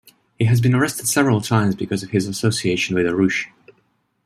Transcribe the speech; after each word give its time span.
He 0.39 0.45
has 0.45 0.61
been 0.61 0.73
arrested 0.73 1.07
several 1.07 1.41
times 1.41 1.75
because 1.75 2.01
of 2.01 2.09
his 2.09 2.25
association 2.25 2.95
with 2.95 3.05
Arouch. 3.05 3.49